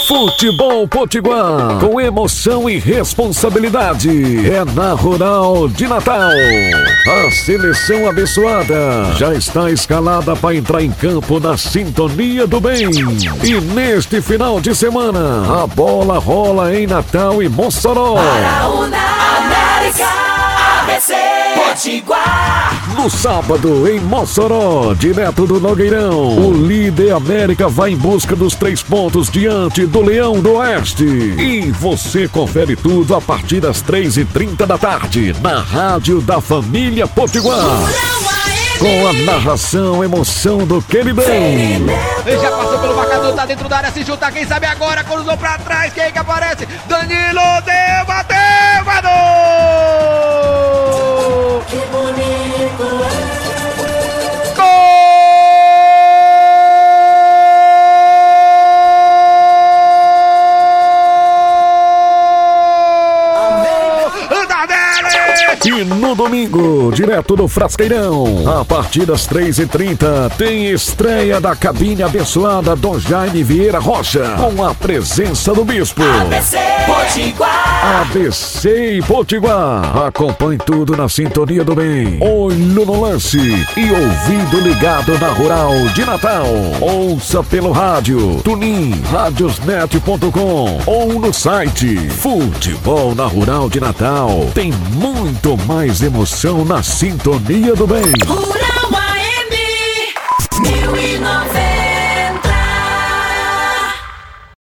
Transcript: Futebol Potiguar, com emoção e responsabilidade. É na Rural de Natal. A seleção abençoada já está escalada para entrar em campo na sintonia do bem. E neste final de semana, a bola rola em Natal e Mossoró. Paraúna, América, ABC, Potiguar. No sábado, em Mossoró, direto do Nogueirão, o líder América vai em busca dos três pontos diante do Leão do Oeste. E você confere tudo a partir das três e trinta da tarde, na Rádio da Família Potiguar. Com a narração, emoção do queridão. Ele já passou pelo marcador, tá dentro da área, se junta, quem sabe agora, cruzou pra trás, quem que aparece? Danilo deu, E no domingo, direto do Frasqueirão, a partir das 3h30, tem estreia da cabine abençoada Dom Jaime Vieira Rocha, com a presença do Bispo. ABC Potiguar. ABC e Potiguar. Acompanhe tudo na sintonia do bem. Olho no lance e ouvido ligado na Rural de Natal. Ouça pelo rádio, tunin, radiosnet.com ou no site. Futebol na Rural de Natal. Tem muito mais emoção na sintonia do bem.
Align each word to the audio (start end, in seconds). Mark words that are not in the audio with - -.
Futebol 0.00 0.88
Potiguar, 0.88 1.78
com 1.78 2.00
emoção 2.00 2.68
e 2.68 2.78
responsabilidade. 2.78 4.10
É 4.50 4.64
na 4.64 4.94
Rural 4.94 5.68
de 5.68 5.86
Natal. 5.86 6.30
A 7.06 7.30
seleção 7.30 8.08
abençoada 8.08 9.12
já 9.16 9.34
está 9.34 9.70
escalada 9.70 10.34
para 10.34 10.54
entrar 10.54 10.82
em 10.82 10.90
campo 10.90 11.38
na 11.38 11.56
sintonia 11.56 12.46
do 12.46 12.60
bem. 12.60 12.90
E 13.44 13.60
neste 13.60 14.20
final 14.20 14.60
de 14.60 14.74
semana, 14.74 15.62
a 15.62 15.66
bola 15.66 16.18
rola 16.18 16.74
em 16.74 16.86
Natal 16.86 17.42
e 17.42 17.48
Mossoró. 17.48 18.14
Paraúna, 18.14 18.96
América, 18.96 20.08
ABC, 20.80 21.14
Potiguar. 21.54 22.61
No 22.96 23.10
sábado, 23.10 23.88
em 23.88 23.98
Mossoró, 24.00 24.94
direto 24.94 25.46
do 25.46 25.58
Nogueirão, 25.58 26.38
o 26.38 26.52
líder 26.52 27.12
América 27.14 27.68
vai 27.68 27.90
em 27.90 27.96
busca 27.96 28.36
dos 28.36 28.54
três 28.54 28.82
pontos 28.82 29.30
diante 29.30 29.86
do 29.86 30.02
Leão 30.02 30.40
do 30.40 30.54
Oeste. 30.54 31.04
E 31.04 31.70
você 31.72 32.28
confere 32.28 32.76
tudo 32.76 33.14
a 33.14 33.20
partir 33.20 33.60
das 33.60 33.80
três 33.80 34.16
e 34.16 34.24
trinta 34.24 34.66
da 34.66 34.78
tarde, 34.78 35.34
na 35.40 35.60
Rádio 35.60 36.20
da 36.20 36.40
Família 36.40 37.06
Potiguar. 37.06 37.88
Com 38.78 39.06
a 39.06 39.12
narração, 39.12 40.02
emoção 40.02 40.66
do 40.66 40.82
queridão. 40.82 41.24
Ele 41.24 42.40
já 42.40 42.50
passou 42.50 42.78
pelo 42.78 42.96
marcador, 42.96 43.32
tá 43.32 43.46
dentro 43.46 43.68
da 43.68 43.76
área, 43.76 43.92
se 43.92 44.02
junta, 44.02 44.30
quem 44.32 44.44
sabe 44.46 44.66
agora, 44.66 45.04
cruzou 45.04 45.36
pra 45.36 45.56
trás, 45.58 45.92
quem 45.92 46.10
que 46.10 46.18
aparece? 46.18 46.66
Danilo 46.88 47.62
deu, 47.64 48.01
E 65.64 65.84
no 65.84 66.14
domingo, 66.14 66.92
direto 66.92 67.34
do 67.34 67.48
Frasqueirão, 67.48 68.60
a 68.60 68.64
partir 68.64 69.04
das 69.04 69.26
3h30, 69.26 70.30
tem 70.36 70.70
estreia 70.70 71.40
da 71.40 71.56
cabine 71.56 72.02
abençoada 72.02 72.76
Dom 72.76 72.98
Jaime 72.98 73.42
Vieira 73.42 73.80
Rocha, 73.80 74.36
com 74.36 74.64
a 74.64 74.74
presença 74.74 75.52
do 75.52 75.64
Bispo. 75.64 76.02
ABC 76.02 76.58
Potiguar. 76.86 78.00
ABC 78.02 78.98
e 78.98 79.02
Potiguar. 79.02 80.04
Acompanhe 80.06 80.58
tudo 80.58 80.96
na 80.96 81.08
sintonia 81.08 81.64
do 81.64 81.74
bem. 81.74 82.18
Olho 82.20 82.84
no 82.84 83.00
lance 83.00 83.38
e 83.38 83.90
ouvido 83.90 84.60
ligado 84.60 85.18
na 85.18 85.28
Rural 85.28 85.72
de 85.94 86.04
Natal. 86.04 86.46
Ouça 86.80 87.42
pelo 87.42 87.72
rádio, 87.72 88.40
tunin, 88.44 89.00
radiosnet.com 89.10 90.80
ou 90.86 91.12
no 91.14 91.32
site. 91.32 91.96
Futebol 92.10 93.14
na 93.14 93.26
Rural 93.26 93.68
de 93.68 93.80
Natal. 93.80 94.51
Tem 94.54 94.70
muito 94.70 95.56
mais 95.66 96.02
emoção 96.02 96.62
na 96.64 96.82
sintonia 96.82 97.74
do 97.74 97.86
bem. 97.86 98.61